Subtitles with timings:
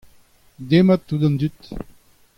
[0.69, 1.59] demat tout an dud.